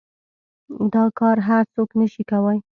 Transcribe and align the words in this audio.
دا 0.93 1.03
کار 1.19 1.37
هر 1.47 1.63
سوک 1.73 1.89
نشي 1.99 2.23
کواى. 2.29 2.57